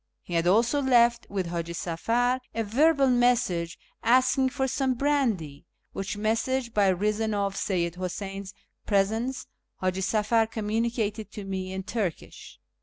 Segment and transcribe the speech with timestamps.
[0.23, 6.17] He had also left with Haji Safar a verbal message asking for some brandy, which
[6.17, 8.55] message, by reason of Seyyid Huseyn's
[8.87, 9.45] presence,
[9.79, 12.57] Haji Safar communicated to me in Turkish.